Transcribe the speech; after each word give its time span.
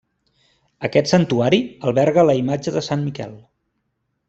Aquest 0.87 1.11
santuari 1.11 1.59
alberga 1.91 2.25
la 2.31 2.37
imatge 2.41 2.75
de 2.79 2.85
Sant 2.89 3.05
Miquel. 3.11 3.37